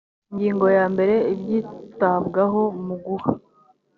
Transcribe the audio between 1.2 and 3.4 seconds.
ibyitabwaho mu guha